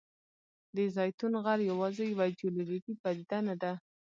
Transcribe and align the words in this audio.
د 0.75 0.77
زیتون 0.95 1.33
غر 1.43 1.59
یوازې 1.71 2.03
یوه 2.13 2.25
جیولوجیکي 2.39 2.93
پدیده 3.01 3.37
نه 3.47 3.55
ده. 3.61 3.71